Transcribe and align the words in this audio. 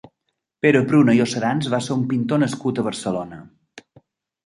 Pere 0.65 0.81
Pruna 0.91 1.15
i 1.19 1.21
Ocerans 1.27 1.71
va 1.75 1.81
ser 1.89 1.95
un 1.99 2.03
pintor 2.15 2.45
nascut 2.47 2.85
a 2.85 2.89
Barcelona. 2.91 3.43